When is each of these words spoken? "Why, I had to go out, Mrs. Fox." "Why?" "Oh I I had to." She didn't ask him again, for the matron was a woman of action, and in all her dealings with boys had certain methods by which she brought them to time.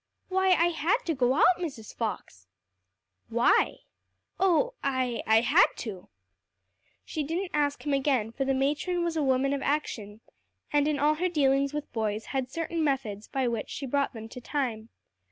"Why, 0.29 0.53
I 0.55 0.69
had 0.69 0.97
to 1.05 1.13
go 1.13 1.35
out, 1.35 1.59
Mrs. 1.59 1.95
Fox." 1.95 2.47
"Why?" 3.29 3.81
"Oh 4.39 4.73
I 4.83 5.21
I 5.27 5.41
had 5.41 5.67
to." 5.75 6.09
She 7.05 7.21
didn't 7.21 7.51
ask 7.53 7.85
him 7.85 7.93
again, 7.93 8.31
for 8.31 8.43
the 8.43 8.55
matron 8.55 9.03
was 9.03 9.15
a 9.15 9.21
woman 9.21 9.53
of 9.53 9.61
action, 9.61 10.21
and 10.73 10.87
in 10.87 10.97
all 10.97 11.13
her 11.13 11.29
dealings 11.29 11.71
with 11.71 11.93
boys 11.93 12.25
had 12.33 12.49
certain 12.49 12.83
methods 12.83 13.27
by 13.27 13.47
which 13.47 13.69
she 13.69 13.85
brought 13.85 14.13
them 14.13 14.27
to 14.29 14.41
time. 14.41 14.89